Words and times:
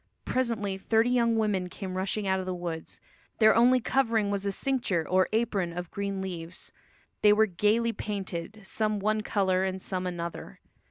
Presently 0.25 0.79
thirty 0.79 1.11
young 1.11 1.37
women 1.37 1.69
came 1.69 1.95
rushing 1.95 2.25
out 2.25 2.39
of 2.39 2.47
the 2.47 2.55
woods. 2.55 2.99
Their 3.37 3.53
only 3.53 3.79
covering 3.79 4.31
was 4.31 4.47
a 4.47 4.51
cincture 4.51 5.07
or 5.07 5.29
apron 5.31 5.73
of 5.77 5.91
green 5.91 6.21
leaves; 6.21 6.73
they 7.21 7.31
were 7.31 7.45
gaily 7.45 7.93
painted, 7.93 8.61
some 8.63 8.97
one 8.99 9.21
colour 9.21 9.63
and 9.63 9.79
some 9.79 10.07
another. 10.07 10.59